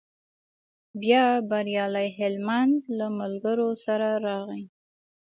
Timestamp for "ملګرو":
3.19-3.69